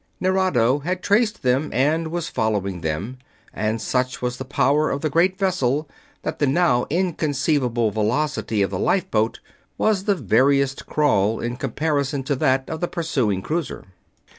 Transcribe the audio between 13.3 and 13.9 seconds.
cruiser.